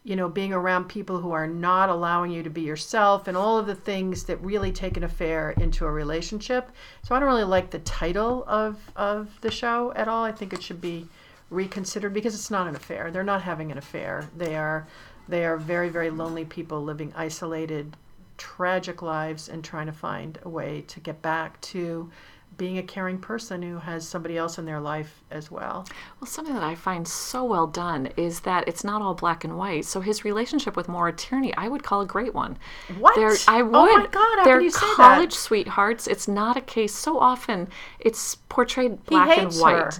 you 0.06 0.14
know, 0.14 0.28
being 0.28 0.52
around 0.52 0.84
people 0.84 1.18
who 1.18 1.32
are 1.32 1.48
not 1.48 1.88
allowing 1.88 2.30
you 2.30 2.40
to 2.44 2.48
be 2.48 2.60
yourself 2.60 3.26
and 3.26 3.36
all 3.36 3.58
of 3.58 3.66
the 3.66 3.74
things 3.74 4.22
that 4.22 4.40
really 4.40 4.70
take 4.70 4.96
an 4.96 5.02
affair 5.02 5.50
into 5.58 5.84
a 5.84 5.90
relationship. 5.90 6.70
So 7.02 7.12
I 7.12 7.18
don't 7.18 7.28
really 7.28 7.42
like 7.42 7.72
the 7.72 7.80
title 7.80 8.44
of, 8.46 8.78
of 8.94 9.36
the 9.40 9.50
show 9.50 9.92
at 9.96 10.06
all. 10.06 10.22
I 10.22 10.30
think 10.30 10.52
it 10.52 10.62
should 10.62 10.80
be 10.80 11.08
reconsidered 11.50 12.14
because 12.14 12.36
it's 12.36 12.52
not 12.52 12.68
an 12.68 12.76
affair. 12.76 13.10
They're 13.10 13.24
not 13.24 13.42
having 13.42 13.72
an 13.72 13.78
affair. 13.78 14.30
They 14.36 14.54
are 14.54 14.86
they 15.28 15.44
are 15.44 15.56
very, 15.56 15.88
very 15.88 16.10
lonely 16.10 16.44
people 16.44 16.84
living 16.84 17.12
isolated, 17.16 17.96
tragic 18.38 19.02
lives 19.02 19.48
and 19.48 19.64
trying 19.64 19.86
to 19.86 19.92
find 19.92 20.38
a 20.44 20.48
way 20.48 20.84
to 20.86 21.00
get 21.00 21.20
back 21.20 21.60
to 21.62 22.08
being 22.56 22.78
a 22.78 22.82
caring 22.82 23.18
person 23.18 23.62
who 23.62 23.78
has 23.78 24.06
somebody 24.06 24.36
else 24.36 24.58
in 24.58 24.64
their 24.64 24.80
life 24.80 25.22
as 25.30 25.50
well. 25.50 25.86
Well, 26.20 26.26
something 26.26 26.54
that 26.54 26.62
I 26.62 26.74
find 26.74 27.06
so 27.06 27.44
well 27.44 27.66
done 27.66 28.10
is 28.16 28.40
that 28.40 28.66
it's 28.66 28.84
not 28.84 29.02
all 29.02 29.14
black 29.14 29.44
and 29.44 29.58
white. 29.58 29.84
So 29.84 30.00
his 30.00 30.24
relationship 30.24 30.76
with 30.76 30.88
Maura 30.88 31.12
Tierney, 31.12 31.54
I 31.54 31.68
would 31.68 31.82
call 31.82 32.00
a 32.00 32.06
great 32.06 32.34
one. 32.34 32.56
What? 32.98 33.16
They're, 33.16 33.36
I 33.46 33.62
would. 33.62 33.74
Oh 33.74 33.98
my 33.98 34.06
God, 34.06 34.38
how 34.38 34.44
They're 34.44 34.60
you 34.60 34.70
say 34.70 34.80
that? 34.80 34.96
college 34.96 35.34
sweethearts. 35.34 36.06
It's 36.06 36.28
not 36.28 36.56
a 36.56 36.62
case. 36.62 36.94
So 36.94 37.18
often, 37.18 37.68
it's 37.98 38.36
portrayed 38.48 39.04
black 39.04 39.36
and 39.38 39.52
white. 39.54 39.76
her. 39.76 39.90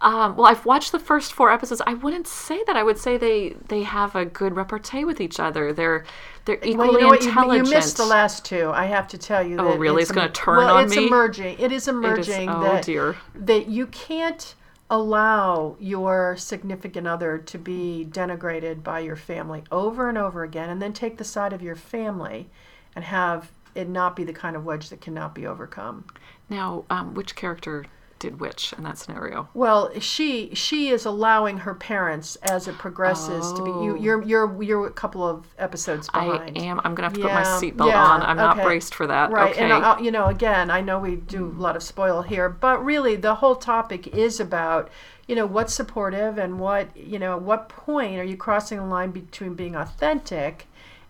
Um, 0.00 0.36
well, 0.36 0.46
I've 0.46 0.64
watched 0.64 0.92
the 0.92 0.98
first 0.98 1.32
four 1.32 1.50
episodes. 1.50 1.82
I 1.86 1.94
wouldn't 1.94 2.26
say 2.26 2.62
that. 2.66 2.76
I 2.76 2.82
would 2.82 2.98
say 2.98 3.16
they 3.16 3.56
they 3.68 3.82
have 3.82 4.14
a 4.14 4.24
good 4.24 4.54
repartee 4.54 5.04
with 5.04 5.20
each 5.20 5.40
other. 5.40 5.72
They're 5.72 6.04
they're 6.44 6.56
equally 6.56 6.76
Well, 6.76 6.92
you 6.92 7.00
know 7.00 7.08
what? 7.08 7.22
You, 7.22 7.28
intelligent. 7.28 7.66
you 7.66 7.74
missed 7.74 7.96
the 7.96 8.06
last 8.06 8.44
two. 8.44 8.70
I 8.70 8.86
have 8.86 9.08
to 9.08 9.18
tell 9.18 9.44
you. 9.44 9.56
Oh, 9.58 9.72
that 9.72 9.78
really? 9.78 10.02
It's, 10.02 10.10
It's 10.10 10.16
gonna 10.16 10.30
turn 10.30 10.58
well, 10.58 10.76
on 10.76 10.84
it's 10.84 10.94
me? 10.94 11.02
It's 11.02 11.08
emerging. 11.08 11.58
It 11.58 11.72
is 11.72 11.88
emerging 11.88 12.48
oh, 12.48 12.62
that 12.62 12.84
dear. 12.84 13.16
that 13.34 13.68
you 13.68 13.86
can't 13.88 14.54
allow 14.90 15.76
your 15.78 16.36
significant 16.38 17.06
other 17.06 17.36
to 17.36 17.58
be 17.58 18.06
denigrated 18.10 18.82
by 18.82 19.00
your 19.00 19.16
family 19.16 19.64
over 19.70 20.08
and 20.08 20.16
over 20.16 20.44
again, 20.44 20.70
and 20.70 20.80
then 20.80 20.92
take 20.92 21.18
the 21.18 21.24
side 21.24 21.52
of 21.52 21.60
your 21.60 21.76
family 21.76 22.48
and 22.94 23.04
have 23.04 23.50
it 23.74 23.88
not 23.88 24.16
be 24.16 24.24
the 24.24 24.32
kind 24.32 24.56
of 24.56 24.64
wedge 24.64 24.88
that 24.90 25.00
cannot 25.00 25.34
be 25.34 25.46
overcome. 25.46 26.04
Now, 26.48 26.84
um, 26.88 27.14
which 27.14 27.34
character 27.36 27.84
did 28.18 28.40
which 28.40 28.72
in 28.76 28.84
that 28.84 28.98
scenario? 28.98 29.48
Well, 29.54 29.90
she 30.00 30.54
she 30.54 30.88
is 30.88 31.04
allowing 31.04 31.58
her 31.58 31.74
parents 31.74 32.36
as 32.36 32.68
it 32.68 32.76
progresses 32.78 33.52
to 33.52 33.62
be. 33.62 33.70
You, 33.70 33.92
Oh. 33.92 33.94
you're 33.94 34.22
you're 34.22 34.62
you're 34.62 34.86
a 34.86 34.90
couple 34.90 35.26
of 35.26 35.46
episodes 35.58 36.08
behind. 36.08 36.58
I 36.58 36.62
am. 36.62 36.80
I'm 36.84 36.94
gonna 36.94 37.08
have 37.08 37.14
to 37.14 37.20
put 37.22 37.32
my 37.32 37.42
seatbelt 37.42 37.88
yeah, 37.88 38.02
on. 38.02 38.22
I'm 38.22 38.36
not 38.36 38.56
braced 38.56 38.94
for 38.94 39.06
that. 39.06 39.30
Right, 39.30 39.52
Okay. 39.52 39.64
and 39.64 39.72
uh, 39.72 39.96
you 40.00 40.10
know, 40.10 40.26
again, 40.26 40.70
I 40.70 40.80
know 40.80 40.98
we 40.98 41.16
do 41.16 41.46
a 41.46 41.60
lot 41.60 41.76
of 41.76 41.82
spoil 41.82 42.22
here, 42.22 42.48
but 42.48 42.84
really, 42.84 43.16
the 43.16 43.36
whole 43.36 43.56
topic 43.56 44.06
is 44.08 44.40
about, 44.40 44.90
you 45.26 45.34
know, 45.36 45.46
what's 45.46 45.74
supportive 45.74 46.38
and 46.38 46.58
what, 46.58 46.96
you 46.96 47.18
know, 47.18 47.36
at 47.36 47.42
what 47.42 47.68
point 47.68 48.18
are 48.18 48.24
you 48.24 48.36
crossing 48.36 48.78
the 48.78 48.84
line 48.84 49.10
between 49.10 49.54
being 49.54 49.74
authentic 49.76 50.66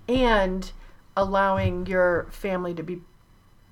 and 0.09 0.73
allowing 1.17 1.87
your 1.87 2.27
family 2.31 2.75
to 2.75 2.83
be 2.83 3.01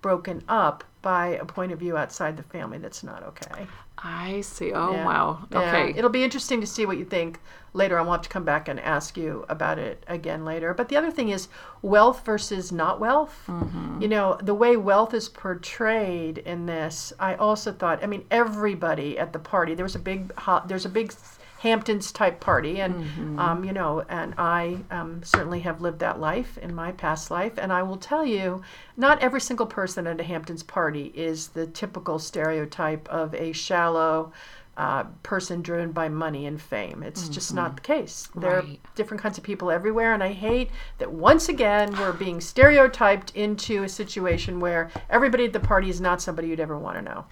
broken 0.03 0.43
up 0.49 0.85
by 1.07 1.39
a 1.41 1.45
point 1.45 1.71
of 1.71 1.79
view 1.79 1.97
outside 1.97 2.37
the 2.37 2.43
family 2.43 2.79
that's 2.79 3.05
not 3.05 3.23
okay. 3.23 3.65
I 3.97 4.41
see. 4.41 4.73
Oh 4.73 4.91
Yeah. 4.91 5.07
wow. 5.07 5.47
Yeah. 5.53 5.61
Okay. 5.61 5.95
It'll 5.97 6.11
be 6.11 6.25
interesting 6.25 6.61
to 6.61 6.67
see 6.67 6.85
what 6.85 6.99
you 6.99 7.05
think 7.05 7.39
later. 7.75 7.97
I'll 7.97 8.11
have 8.11 8.23
to 8.23 8.29
come 8.29 8.43
back 8.43 8.67
and 8.67 8.81
ask 8.81 9.17
you 9.17 9.45
about 9.49 9.79
it 9.79 10.03
again 10.09 10.45
later. 10.45 10.75
But 10.75 10.89
the 10.89 10.97
other 10.97 11.13
thing 11.13 11.29
is 11.29 11.47
wealth 11.81 12.25
versus 12.27 12.73
not 12.73 12.99
wealth. 12.99 13.45
Mm-hmm. 13.47 14.03
You 14.03 14.09
know, 14.09 14.37
the 14.43 14.53
way 14.53 14.77
wealth 14.77 15.15
is 15.15 15.29
portrayed 15.29 16.39
in 16.39 16.67
this, 16.67 17.13
I 17.21 17.37
also 17.37 17.71
thought, 17.71 18.03
I 18.03 18.09
mean, 18.09 18.25
everybody 18.33 19.17
at 19.17 19.33
the 19.33 19.39
party, 19.39 19.77
there 19.77 19.85
was 19.85 19.95
a 19.95 20.01
big, 20.01 20.33
there's 20.67 20.87
a 20.87 20.89
big 21.01 21.13
Hamptons 21.59 22.13
type 22.13 22.41
party, 22.41 22.81
and 22.81 22.95
Mm-hmm. 22.97 23.39
um, 23.39 23.65
you 23.65 23.73
know, 23.73 24.05
and 24.09 24.35
I 24.39 24.79
um, 24.91 25.23
certainly 25.25 25.61
have 25.61 25.81
lived 25.81 26.01
that 26.01 26.21
life 26.21 26.59
in 26.59 26.75
my 26.75 26.93
past 26.93 27.31
life, 27.31 27.55
and 27.59 27.73
I 27.73 27.83
will 27.83 27.97
tell 27.97 28.25
you, 28.27 28.63
not 28.97 29.21
every 29.23 29.41
single 29.41 29.67
person 29.67 30.07
at 30.07 30.21
a 30.21 30.25
Hamptons 30.25 30.63
party 30.63 31.13
is 31.15 31.49
the 31.49 31.67
typical 31.67 32.19
stereotype 32.19 33.09
of 33.09 33.35
a 33.35 33.53
shallow 33.53 34.33
uh, 34.77 35.05
person 35.23 35.63
driven 35.63 35.91
by 35.91 36.07
money 36.07 36.45
and 36.45 36.61
fame. 36.61 37.03
It's 37.03 37.31
just 37.31 37.55
not 37.55 37.77
the 37.77 37.81
case. 37.81 38.29
There 38.37 38.51
Right. 38.51 38.65
are 38.65 38.77
different 38.95 39.23
kinds 39.23 39.39
of 39.39 39.45
people 39.45 39.71
everywhere, 39.71 40.13
and 40.13 40.23
I 40.23 40.33
hate 40.33 40.69
that 40.99 41.11
once 41.11 41.49
again 41.49 41.91
we're 41.99 42.13
being 42.13 42.43
stereotyped 42.43 43.35
into 43.35 43.85
a 43.85 43.89
situation 43.89 44.61
where 44.61 44.91
everybody 45.09 45.47
at 45.47 45.55
the 45.55 45.61
party 45.61 45.89
is 45.89 45.99
not 45.99 46.21
somebody 46.21 46.49
you'd 46.49 46.61
ever 46.61 46.77
want 46.77 46.97
to 46.99 47.03
know. 47.03 47.25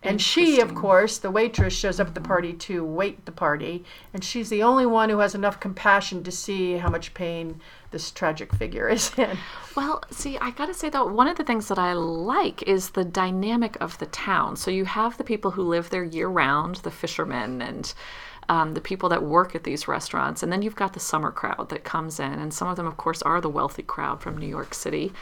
And 0.00 0.22
she, 0.22 0.60
of 0.60 0.76
course, 0.76 1.18
the 1.18 1.30
waitress, 1.30 1.74
shows 1.74 1.98
up 1.98 2.06
at 2.06 2.14
the 2.14 2.20
party 2.20 2.52
to 2.52 2.84
wait 2.84 3.24
the 3.26 3.32
party, 3.32 3.84
and 4.14 4.22
she's 4.22 4.48
the 4.48 4.62
only 4.62 4.86
one 4.86 5.10
who 5.10 5.18
has 5.18 5.34
enough 5.34 5.58
compassion 5.58 6.22
to 6.22 6.30
see 6.30 6.74
how 6.74 6.88
much 6.88 7.14
pain 7.14 7.60
this 7.90 8.12
tragic 8.12 8.54
figure 8.54 8.88
is 8.88 9.10
in. 9.18 9.36
Well, 9.76 10.04
see, 10.10 10.38
I 10.38 10.52
gotta 10.52 10.72
say 10.72 10.88
though, 10.88 11.06
one 11.06 11.26
of 11.26 11.36
the 11.36 11.42
things 11.42 11.66
that 11.66 11.80
I 11.80 11.94
like 11.94 12.62
is 12.62 12.90
the 12.90 13.04
dynamic 13.04 13.76
of 13.80 13.98
the 13.98 14.06
town. 14.06 14.54
So 14.54 14.70
you 14.70 14.84
have 14.84 15.18
the 15.18 15.24
people 15.24 15.50
who 15.50 15.62
live 15.62 15.90
there 15.90 16.04
year 16.04 16.28
round, 16.28 16.76
the 16.76 16.92
fishermen 16.92 17.60
and 17.60 17.92
um, 18.48 18.74
the 18.74 18.80
people 18.80 19.08
that 19.08 19.22
work 19.24 19.56
at 19.56 19.64
these 19.64 19.88
restaurants, 19.88 20.44
and 20.44 20.52
then 20.52 20.62
you've 20.62 20.76
got 20.76 20.92
the 20.92 21.00
summer 21.00 21.32
crowd 21.32 21.68
that 21.70 21.82
comes 21.84 22.20
in, 22.20 22.32
and 22.32 22.54
some 22.54 22.68
of 22.68 22.76
them, 22.76 22.86
of 22.86 22.96
course, 22.96 23.20
are 23.22 23.40
the 23.40 23.48
wealthy 23.48 23.82
crowd 23.82 24.22
from 24.22 24.38
New 24.38 24.46
York 24.46 24.74
City. 24.74 25.12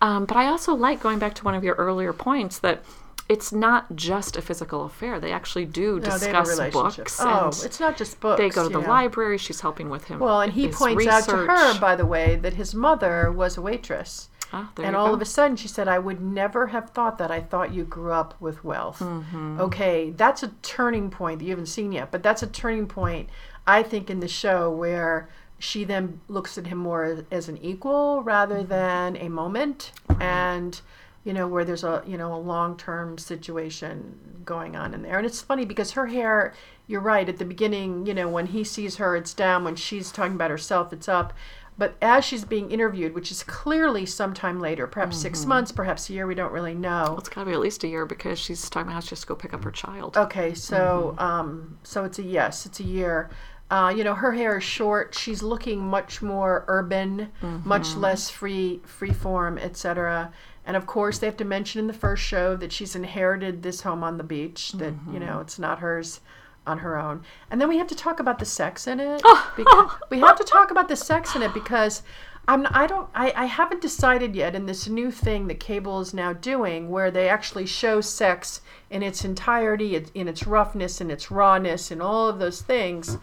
Um, 0.00 0.24
but 0.24 0.36
I 0.36 0.46
also 0.46 0.74
like 0.74 1.00
going 1.00 1.18
back 1.18 1.34
to 1.34 1.44
one 1.44 1.54
of 1.54 1.62
your 1.64 1.74
earlier 1.74 2.12
points 2.12 2.58
that 2.60 2.82
it's 3.28 3.52
not 3.52 3.94
just 3.96 4.36
a 4.36 4.42
physical 4.42 4.84
affair. 4.84 5.18
They 5.20 5.32
actually 5.32 5.64
do 5.64 6.00
No, 6.00 6.18
they 6.18 6.30
have 6.30 6.44
a 6.46 6.48
discuss 6.48 6.72
books. 6.72 7.18
Oh, 7.20 7.44
and 7.46 7.62
it's 7.64 7.80
not 7.80 7.96
just 7.96 8.20
books. 8.20 8.38
they 8.38 8.50
go 8.50 8.64
to 8.68 8.72
the 8.72 8.78
library. 8.80 9.38
She's 9.38 9.60
helping 9.60 9.88
with 9.90 10.04
him. 10.04 10.18
Well, 10.18 10.40
and 10.40 10.52
he 10.52 10.66
his 10.66 10.76
points 10.76 11.06
out 11.06 11.24
to 11.24 11.36
her, 11.36 11.78
by 11.80 11.96
the 11.96 12.06
way, 12.06 12.36
that 12.36 12.54
his 12.54 12.74
mother 12.74 13.30
was 13.32 13.56
a 13.56 13.62
waitress. 13.62 14.28
Ah, 14.54 14.70
there 14.76 14.84
and 14.84 14.94
all 14.94 15.08
go. 15.08 15.14
of 15.14 15.22
a 15.22 15.24
sudden, 15.24 15.56
she 15.56 15.66
said, 15.66 15.88
I 15.88 15.98
would 15.98 16.20
never 16.20 16.66
have 16.66 16.90
thought 16.90 17.16
that. 17.18 17.30
I 17.30 17.40
thought 17.40 17.72
you 17.72 17.84
grew 17.84 18.12
up 18.12 18.34
with 18.38 18.62
wealth. 18.62 18.98
Mm-hmm. 18.98 19.58
Okay, 19.62 20.10
that's 20.10 20.42
a 20.42 20.48
turning 20.60 21.08
point 21.08 21.38
that 21.38 21.46
you 21.46 21.50
haven't 21.52 21.66
seen 21.66 21.90
yet, 21.92 22.10
but 22.10 22.22
that's 22.22 22.42
a 22.42 22.46
turning 22.46 22.86
point, 22.86 23.30
I 23.66 23.82
think, 23.82 24.10
in 24.10 24.20
the 24.20 24.28
show 24.28 24.70
where 24.70 25.30
she 25.58 25.84
then 25.84 26.20
looks 26.28 26.58
at 26.58 26.66
him 26.66 26.76
more 26.78 27.04
as, 27.04 27.22
as 27.30 27.48
an 27.48 27.56
equal 27.58 28.22
rather 28.22 28.56
Mm-hmm. 28.56 28.68
than 28.68 29.16
a 29.16 29.28
moment. 29.30 29.92
And 30.20 30.78
you 31.24 31.32
know 31.32 31.46
where 31.46 31.64
there's 31.64 31.84
a 31.84 32.02
you 32.06 32.16
know 32.16 32.34
a 32.34 32.36
long-term 32.38 33.18
situation 33.18 34.18
going 34.44 34.74
on 34.76 34.92
in 34.94 35.02
there 35.02 35.18
and 35.18 35.26
it's 35.26 35.40
funny 35.40 35.64
because 35.64 35.92
her 35.92 36.06
hair 36.08 36.52
you're 36.86 37.00
right 37.00 37.28
at 37.28 37.38
the 37.38 37.44
beginning 37.44 38.04
you 38.06 38.14
know 38.14 38.28
when 38.28 38.46
he 38.46 38.64
sees 38.64 38.96
her 38.96 39.14
it's 39.16 39.34
down 39.34 39.64
when 39.64 39.76
she's 39.76 40.10
talking 40.10 40.34
about 40.34 40.50
herself 40.50 40.92
it's 40.92 41.08
up 41.08 41.32
but 41.78 41.94
as 42.02 42.24
she's 42.24 42.44
being 42.44 42.70
interviewed 42.72 43.14
which 43.14 43.30
is 43.30 43.42
clearly 43.44 44.04
sometime 44.04 44.60
later 44.60 44.86
perhaps 44.86 45.16
Mm-hmm. 45.16 45.22
six 45.22 45.46
months 45.46 45.70
perhaps 45.72 46.10
a 46.10 46.12
year 46.12 46.26
we 46.26 46.34
don't 46.34 46.52
really 46.52 46.74
know 46.74 47.14
It's 47.18 47.28
got 47.28 47.42
to 47.42 47.46
be 47.46 47.52
at 47.52 47.60
least 47.60 47.84
a 47.84 47.88
year 47.88 48.04
because 48.04 48.38
she's 48.38 48.68
talking 48.68 48.88
about 48.88 48.94
how 48.94 49.00
she 49.00 49.10
has 49.10 49.20
to 49.20 49.26
go 49.28 49.34
pick 49.36 49.54
up 49.54 49.62
her 49.64 49.70
child. 49.70 50.16
Okay, 50.16 50.54
so 50.54 51.14
um, 51.18 51.78
so 51.84 52.04
it's 52.04 52.18
a 52.18 52.22
yes, 52.22 52.66
it's 52.66 52.80
a 52.80 52.84
year. 52.84 53.30
Uh, 53.70 53.90
you 53.96 54.04
know, 54.04 54.14
her 54.14 54.32
hair 54.32 54.58
is 54.58 54.64
short. 54.64 55.14
She's 55.14 55.42
looking 55.42 55.80
much 55.80 56.20
more 56.20 56.64
urban, 56.68 57.32
much 57.64 57.94
less 57.96 58.28
free, 58.28 58.82
free 58.84 59.14
form, 59.14 59.56
etc. 59.56 60.30
And 60.64 60.76
of 60.76 60.86
course, 60.86 61.18
they 61.18 61.26
have 61.26 61.36
to 61.38 61.44
mention 61.44 61.80
in 61.80 61.86
the 61.86 61.92
first 61.92 62.22
show 62.22 62.56
that 62.56 62.72
she's 62.72 62.94
inherited 62.94 63.62
this 63.62 63.82
home 63.82 64.04
on 64.04 64.16
the 64.16 64.24
beach. 64.24 64.72
That 64.72 64.86
you 64.86 64.92
mm-hmm. 64.92 65.18
know, 65.18 65.40
it's 65.40 65.58
not 65.58 65.80
hers 65.80 66.20
on 66.66 66.78
her 66.78 66.98
own. 66.98 67.22
And 67.50 67.60
then 67.60 67.68
we 67.68 67.78
have 67.78 67.88
to 67.88 67.96
talk 67.96 68.20
about 68.20 68.38
the 68.38 68.44
sex 68.44 68.86
in 68.86 69.00
it. 69.00 69.20
Oh. 69.24 69.52
because, 69.56 69.90
we 70.10 70.20
have 70.20 70.36
to 70.38 70.44
talk 70.44 70.70
about 70.70 70.88
the 70.88 70.96
sex 70.96 71.34
in 71.34 71.42
it 71.42 71.52
because 71.52 72.02
I'm 72.48 72.66
I 72.70 72.86
don't 72.86 73.08
I, 73.14 73.32
I 73.36 73.44
haven't 73.46 73.80
decided 73.80 74.34
yet 74.34 74.54
in 74.54 74.66
this 74.66 74.88
new 74.88 75.10
thing 75.10 75.46
that 75.48 75.60
cable 75.60 76.00
is 76.00 76.12
now 76.12 76.32
doing 76.32 76.90
where 76.90 77.10
they 77.10 77.28
actually 77.28 77.66
show 77.66 78.00
sex 78.00 78.60
in 78.90 79.02
its 79.02 79.24
entirety, 79.24 80.04
in 80.14 80.28
its 80.28 80.46
roughness, 80.46 81.00
in 81.00 81.10
its 81.10 81.30
rawness, 81.30 81.90
and 81.90 82.02
all 82.02 82.28
of 82.28 82.38
those 82.38 82.60
things. 82.60 83.18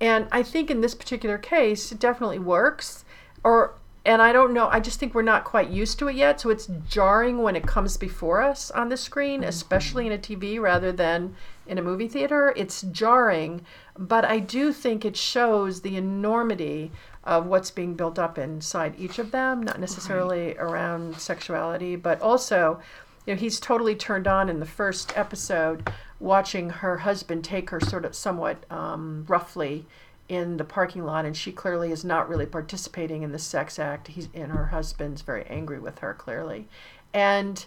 And 0.00 0.28
I 0.32 0.42
think 0.42 0.70
in 0.70 0.80
this 0.80 0.94
particular 0.94 1.38
case, 1.38 1.92
it 1.92 1.98
definitely 1.98 2.38
works. 2.38 3.04
Or 3.42 3.74
and 4.06 4.20
I 4.20 4.32
don't 4.32 4.52
know. 4.52 4.68
I 4.68 4.80
just 4.80 5.00
think 5.00 5.14
we're 5.14 5.22
not 5.22 5.44
quite 5.44 5.70
used 5.70 5.98
to 5.98 6.08
it 6.08 6.16
yet. 6.16 6.40
So 6.40 6.50
it's 6.50 6.68
jarring 6.88 7.42
when 7.42 7.56
it 7.56 7.66
comes 7.66 7.96
before 7.96 8.42
us 8.42 8.70
on 8.70 8.90
the 8.90 8.96
screen, 8.98 9.42
especially 9.42 10.06
in 10.06 10.12
a 10.12 10.18
TV 10.18 10.60
rather 10.60 10.92
than 10.92 11.34
in 11.66 11.78
a 11.78 11.82
movie 11.82 12.08
theater. 12.08 12.52
It's 12.54 12.82
jarring, 12.82 13.62
but 13.98 14.26
I 14.26 14.40
do 14.40 14.72
think 14.72 15.04
it 15.04 15.16
shows 15.16 15.80
the 15.80 15.96
enormity 15.96 16.92
of 17.24 17.46
what's 17.46 17.70
being 17.70 17.94
built 17.94 18.18
up 18.18 18.36
inside 18.36 18.94
each 18.98 19.18
of 19.18 19.30
them, 19.30 19.62
not 19.62 19.80
necessarily 19.80 20.54
around 20.58 21.18
sexuality, 21.18 21.96
but 21.96 22.20
also, 22.20 22.80
you 23.26 23.34
know, 23.34 23.40
he's 23.40 23.58
totally 23.58 23.94
turned 23.94 24.26
on 24.26 24.50
in 24.50 24.60
the 24.60 24.66
first 24.66 25.16
episode 25.16 25.90
watching 26.20 26.68
her 26.68 26.98
husband 26.98 27.42
take 27.42 27.70
her 27.70 27.80
sort 27.80 28.04
of 28.04 28.14
somewhat 28.14 28.70
um, 28.70 29.24
roughly 29.26 29.86
in 30.34 30.56
the 30.56 30.64
parking 30.64 31.04
lot 31.04 31.24
and 31.24 31.36
she 31.36 31.52
clearly 31.52 31.90
is 31.92 32.04
not 32.04 32.28
really 32.28 32.46
participating 32.46 33.22
in 33.22 33.32
the 33.32 33.38
sex 33.38 33.78
act. 33.78 34.08
He's 34.08 34.28
and 34.34 34.52
her 34.52 34.66
husband's 34.66 35.22
very 35.22 35.44
angry 35.46 35.78
with 35.78 36.00
her 36.00 36.14
clearly. 36.14 36.68
And 37.12 37.64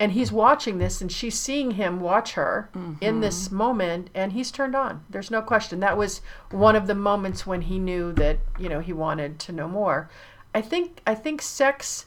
and 0.00 0.12
he's 0.12 0.32
watching 0.32 0.78
this 0.78 1.00
and 1.00 1.12
she's 1.12 1.38
seeing 1.38 1.72
him 1.72 2.00
watch 2.00 2.32
her 2.32 2.68
in 3.00 3.20
this 3.20 3.46
mm-hmm. 3.46 3.56
moment 3.56 4.10
and 4.14 4.32
he's 4.32 4.50
turned 4.50 4.74
on. 4.74 5.04
There's 5.08 5.30
no 5.30 5.42
question. 5.42 5.80
That 5.80 5.96
was 5.96 6.22
one 6.50 6.76
of 6.76 6.86
the 6.86 6.94
moments 6.94 7.46
when 7.46 7.62
he 7.62 7.78
knew 7.78 8.12
that 8.14 8.38
you 8.58 8.68
know 8.68 8.80
he 8.80 8.92
wanted 8.92 9.38
to 9.40 9.52
know 9.52 9.68
more. 9.68 10.10
I 10.54 10.60
think 10.60 11.00
i 11.06 11.14
think 11.14 11.40
sex 11.40 12.06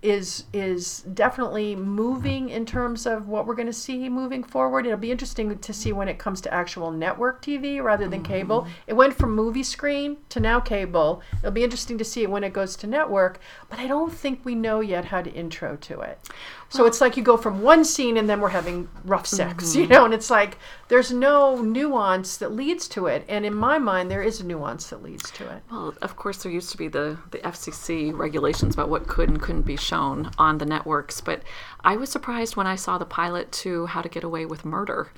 is 0.00 0.44
is 0.52 1.00
definitely 1.14 1.74
moving 1.74 2.50
in 2.50 2.64
terms 2.64 3.04
of 3.04 3.26
what 3.26 3.46
we're 3.46 3.56
going 3.56 3.66
to 3.66 3.72
see 3.72 4.08
moving 4.08 4.44
forward. 4.44 4.86
It'll 4.86 4.96
be 4.96 5.10
interesting 5.10 5.58
to 5.58 5.72
see 5.72 5.92
when 5.92 6.08
it 6.08 6.18
comes 6.18 6.40
to 6.42 6.54
actual 6.54 6.92
network 6.92 7.42
TV 7.42 7.82
rather 7.82 8.08
than 8.08 8.22
mm-hmm. 8.22 8.32
cable. 8.32 8.66
It 8.86 8.94
went 8.94 9.14
from 9.14 9.34
movie 9.34 9.64
screen 9.64 10.18
to 10.28 10.38
now 10.38 10.60
cable. 10.60 11.20
It'll 11.38 11.50
be 11.50 11.64
interesting 11.64 11.98
to 11.98 12.04
see 12.04 12.22
it 12.22 12.30
when 12.30 12.44
it 12.44 12.52
goes 12.52 12.76
to 12.76 12.86
network, 12.86 13.40
but 13.68 13.80
I 13.80 13.88
don't 13.88 14.12
think 14.12 14.44
we 14.44 14.54
know 14.54 14.80
yet 14.80 15.06
how 15.06 15.22
to 15.22 15.30
intro 15.30 15.76
to 15.76 16.00
it. 16.00 16.20
So 16.70 16.84
it's 16.84 17.00
like 17.00 17.16
you 17.16 17.22
go 17.22 17.38
from 17.38 17.62
one 17.62 17.82
scene 17.84 18.18
and 18.18 18.28
then 18.28 18.40
we're 18.40 18.50
having 18.50 18.88
rough 19.04 19.26
sex, 19.26 19.74
you 19.74 19.86
know, 19.86 20.04
and 20.04 20.12
it's 20.12 20.28
like 20.28 20.58
there's 20.88 21.10
no 21.10 21.62
nuance 21.62 22.36
that 22.36 22.52
leads 22.52 22.86
to 22.88 23.06
it. 23.06 23.24
And 23.26 23.46
in 23.46 23.54
my 23.54 23.78
mind, 23.78 24.10
there 24.10 24.22
is 24.22 24.40
a 24.40 24.46
nuance 24.46 24.90
that 24.90 25.02
leads 25.02 25.30
to 25.32 25.50
it. 25.50 25.62
Well, 25.70 25.94
of 26.02 26.16
course, 26.16 26.42
there 26.42 26.52
used 26.52 26.70
to 26.70 26.76
be 26.76 26.88
the, 26.88 27.18
the 27.30 27.38
FCC 27.38 28.16
regulations 28.16 28.74
about 28.74 28.90
what 28.90 29.08
could 29.08 29.30
and 29.30 29.40
couldn't 29.40 29.62
be 29.62 29.76
shown 29.76 30.30
on 30.36 30.58
the 30.58 30.66
networks, 30.66 31.22
but 31.22 31.42
I 31.84 31.96
was 31.96 32.10
surprised 32.10 32.56
when 32.56 32.66
I 32.66 32.76
saw 32.76 32.98
the 32.98 33.06
pilot 33.06 33.50
to 33.52 33.86
How 33.86 34.02
to 34.02 34.08
Get 34.08 34.22
Away 34.22 34.44
with 34.44 34.64
Murder. 34.64 35.10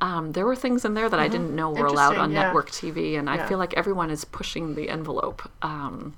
Um, 0.00 0.32
there 0.32 0.44
were 0.44 0.56
things 0.56 0.84
in 0.84 0.94
there 0.94 1.08
that 1.08 1.20
I 1.20 1.28
didn't 1.28 1.54
know 1.54 1.70
were 1.70 1.86
allowed 1.86 2.16
on 2.16 2.32
yeah. 2.32 2.44
network 2.44 2.70
TV, 2.70 3.18
and 3.18 3.30
I 3.30 3.46
feel 3.46 3.58
like 3.58 3.74
everyone 3.74 4.10
is 4.10 4.24
pushing 4.24 4.74
the 4.74 4.88
envelope. 4.88 5.48
Um, 5.62 6.16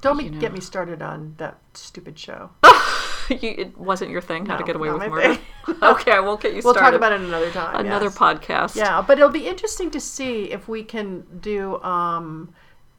Don't 0.00 0.22
You 0.22 0.30
know. 0.30 0.40
get 0.40 0.52
me 0.52 0.60
started 0.60 1.00
on 1.02 1.34
that 1.38 1.58
stupid 1.74 2.18
show. 2.18 2.50
you, 3.42 3.54
it 3.56 3.78
wasn't 3.78 4.10
your 4.10 4.20
thing, 4.20 4.46
How 4.46 4.56
to 4.56 4.64
Get 4.64 4.76
Away 4.76 4.90
with 4.90 5.08
Murder. 5.08 5.38
okay, 5.82 6.12
I 6.12 6.20
won't 6.20 6.40
get 6.40 6.54
you 6.54 6.62
We'll 6.62 6.74
started. 6.74 6.92
talk 6.92 6.94
about 6.94 7.12
it 7.12 7.20
another 7.20 7.50
time. 7.50 7.84
Another 7.84 8.06
yes. 8.06 8.18
podcast. 8.18 8.76
Yeah, 8.76 9.02
but 9.02 9.18
it'll 9.18 9.30
be 9.30 9.46
interesting 9.46 9.90
to 9.90 10.00
see 10.00 10.52
if 10.52 10.68
we 10.68 10.82
can 10.82 11.24
do 11.40 11.80
um, 11.82 12.54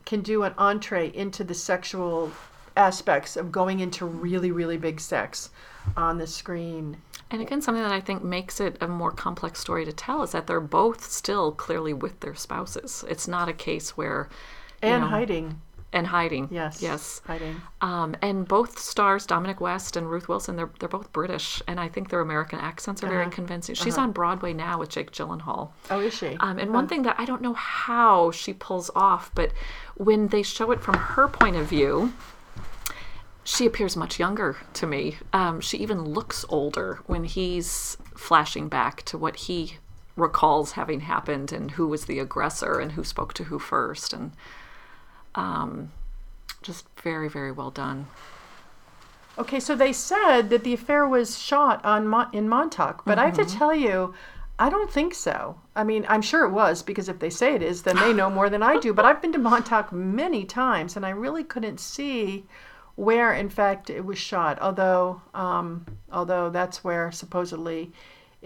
can 0.06 0.22
do 0.22 0.44
an 0.44 0.54
entree 0.58 1.12
into 1.14 1.44
the 1.44 1.54
sexual 1.54 2.32
aspects 2.76 3.36
of 3.36 3.52
going 3.52 3.80
into 3.80 4.06
really 4.06 4.52
really 4.52 4.78
big 4.78 5.00
sex 5.00 5.50
on 5.96 6.18
the 6.18 6.28
screen. 6.28 6.98
And 7.30 7.42
again, 7.42 7.62
something 7.62 7.84
that 7.84 7.92
I 7.92 8.00
think 8.00 8.24
makes 8.24 8.62
it 8.62 8.78
a 8.80 8.88
more 8.88 9.12
complex 9.12 9.60
story 9.60 9.84
to 9.86 9.92
tell 9.92 10.24
is 10.24 10.32
that 10.32 10.48
they're 10.48 10.62
both 10.62 11.04
still 11.12 11.52
clearly 11.52 11.94
with 11.94 12.20
their 12.22 12.36
spouses. 12.36 13.04
It's 13.10 13.28
not 13.28 13.50
a 13.50 13.54
case 13.54 13.98
where. 13.98 14.30
And 14.82 15.02
know, 15.02 15.10
hiding, 15.10 15.62
And 15.94 16.06
hiding. 16.08 16.50
yes, 16.52 16.82
Yes. 16.82 17.22
hiding. 17.26 17.62
Um, 17.80 18.16
and 18.22 18.46
both 18.48 18.78
stars, 18.78 19.26
Dominic 19.26 19.62
West 19.62 19.96
and 19.96 20.10
Ruth 20.10 20.28
Wilson, 20.28 20.58
they're, 20.58 20.70
they're 20.80 20.90
both 20.90 21.12
British. 21.14 21.62
And 21.66 21.80
I 21.80 21.88
think 21.88 22.10
their 22.10 22.20
American 22.20 22.60
accents 22.60 23.02
are 23.04 23.08
very 23.08 23.22
Uh-huh. 23.24 23.32
convincing. 23.32 23.74
She's 23.74 23.98
on 23.98 24.12
Broadway 24.12 24.52
now 24.54 24.80
with 24.80 24.90
Jake 24.90 25.12
Gyllenhaal. 25.12 25.70
Oh, 25.90 26.00
is 26.02 26.14
she? 26.14 26.36
Um, 26.42 26.60
and 26.60 26.74
one 26.74 26.88
thing 26.88 27.04
that 27.04 27.16
I 27.18 27.24
don't 27.26 27.42
know 27.42 27.54
how 27.54 28.32
she 28.32 28.54
pulls 28.54 28.92
off, 28.96 29.32
but 29.34 29.52
when 29.96 30.28
they 30.28 30.44
show 30.44 30.72
it 30.72 30.82
from 30.82 30.96
her 30.96 31.28
point 31.30 31.56
of 31.56 31.68
view, 31.68 32.14
she 33.44 33.66
appears 33.66 33.96
much 33.96 34.20
younger 34.20 34.58
to 34.74 34.86
me. 34.86 35.18
Um, 35.32 35.62
she 35.62 35.78
even 35.78 36.04
looks 36.04 36.44
older 36.50 37.00
when 37.06 37.24
he's 37.24 37.98
flashing 38.14 38.68
back 38.68 39.04
to 39.04 39.18
what 39.18 39.38
he 39.38 39.78
recalls 40.18 40.74
having 40.74 41.00
happened 41.02 41.54
and 41.54 41.72
who 41.72 41.88
was 41.88 42.06
the 42.06 42.20
aggressor 42.20 42.78
and 42.80 42.92
who 42.94 43.04
spoke 43.06 43.34
to 43.36 43.46
who 43.46 43.58
first. 43.58 44.12
And 44.12 44.32
um, 45.38 45.92
just 46.62 46.86
very, 47.02 47.30
very 47.30 47.52
well 47.54 47.72
done. 47.72 48.08
Okay, 49.38 49.60
so 49.60 49.76
they 49.76 49.94
said 49.94 50.50
that 50.50 50.64
the 50.64 50.74
affair 50.74 51.08
was 51.08 51.38
shot 51.38 51.86
on 51.86 52.08
Mon- 52.08 52.30
in 52.34 52.50
Montauk, 52.50 53.06
but 53.06 53.20
I 53.20 53.26
have 53.26 53.36
to 53.36 53.44
Mm-hmm. 53.44 53.58
tell 53.58 53.74
you, 53.76 54.14
I 54.60 54.70
don't 54.72 54.92
think 54.92 55.14
so. 55.14 55.62
I 55.76 55.84
mean, 55.84 56.06
I'm 56.10 56.24
sure 56.24 56.44
it 56.46 56.52
was 56.52 56.82
because 56.82 57.08
if 57.08 57.20
they 57.20 57.30
say 57.30 57.54
it 57.54 57.62
is, 57.62 57.84
then 57.84 57.96
they 57.98 58.12
know 58.14 58.32
more 58.32 58.50
than 58.50 58.64
I 58.64 58.80
do. 58.80 58.94
But 58.94 59.06
I've 59.06 59.22
been 59.22 59.32
to 59.34 59.38
Montauk 59.38 59.92
many 59.92 60.44
times, 60.44 60.96
and 60.98 61.06
I 61.06 61.12
really 61.12 61.44
couldn't 61.44 61.80
see 61.80 62.46
where, 62.96 63.32
in 63.32 63.50
fact, 63.50 63.92
it 63.92 64.04
was 64.04 64.18
shot. 64.18 64.58
Although, 64.60 65.22
um, 65.36 65.86
although 66.12 66.50
that's 66.50 66.84
where 66.84 67.12
supposedly 67.12 67.92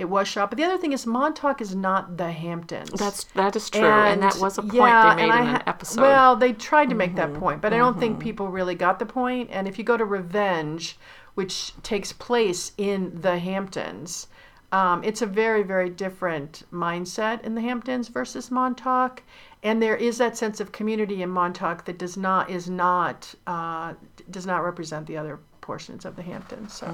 it 0.02 0.10
was 0.10 0.28
shot. 0.28 0.50
But 0.50 0.58
the 0.58 0.66
other 0.66 0.78
thing 0.78 0.92
is, 0.92 1.06
Montauk 1.06 1.62
is 1.62 1.74
not 1.76 2.18
the 2.18 2.32
Hamptons. 2.32 2.92
That's 2.92 3.24
that 3.36 3.56
is 3.56 3.70
true, 3.70 3.84
and, 3.86 4.22
that 4.22 4.36
was 4.38 4.58
a 4.58 4.62
point 4.62 4.74
they 4.74 5.16
made 5.16 5.24
in 5.24 5.32
and 5.32 5.32
I 5.32 5.40
an 5.42 5.48
ha- 5.56 5.64
episode. 5.68 6.02
Well, 6.02 6.36
they 6.36 6.54
tried 6.54 6.90
to 6.90 6.96
make 6.96 7.16
that 7.16 7.34
point, 7.36 7.62
but 7.62 7.72
I 7.74 7.78
don't 7.78 8.00
think 8.00 8.20
people 8.20 8.48
really 8.50 8.76
got 8.76 9.00
the 9.00 9.06
point. 9.06 9.50
And 9.52 9.68
if 9.68 9.78
you 9.78 9.86
go 9.86 9.98
to 9.98 10.06
Revenge, 10.06 10.98
which 11.36 11.74
takes 11.84 12.12
place 12.12 12.74
in 12.78 13.22
the 13.22 13.40
Hamptons, 13.40 14.28
Um, 14.74 15.04
it's 15.04 15.22
a 15.22 15.26
very, 15.26 15.64
very 15.64 15.90
different 15.90 16.64
mindset 16.72 17.44
in 17.44 17.56
the 17.56 17.62
Hamptons 17.62 18.08
versus 18.08 18.50
Montauk, 18.50 19.22
and 19.64 19.82
there 19.82 19.98
is 19.98 20.18
that 20.18 20.38
sense 20.38 20.62
of 20.62 20.72
community 20.72 21.22
in 21.22 21.30
Montauk 21.30 21.84
that 21.86 21.98
does 22.00 22.16
not 22.16 22.50
is 22.50 22.70
not 22.70 23.36
uh, 23.46 23.94
does 24.30 24.46
not 24.46 24.64
represent 24.64 25.08
the 25.08 25.18
other 25.18 25.40
portions 25.60 26.06
of 26.06 26.16
the 26.16 26.24
Hamptons. 26.24 26.74
So. 26.74 26.88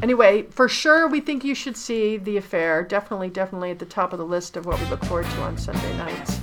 Anyway, 0.00 0.42
for 0.50 0.68
sure, 0.68 1.08
we 1.08 1.20
think 1.20 1.42
you 1.42 1.56
should 1.56 1.76
see 1.76 2.16
The 2.16 2.36
Affair. 2.36 2.84
Definitely, 2.84 3.30
definitely 3.30 3.72
at 3.72 3.80
the 3.80 3.84
top 3.84 4.12
of 4.12 4.18
the 4.20 4.24
list 4.24 4.56
of 4.56 4.64
what 4.64 4.80
we 4.80 4.86
look 4.86 5.04
forward 5.04 5.26
to 5.26 5.42
on 5.42 5.58
Sunday 5.58 5.96
nights. 5.96 6.38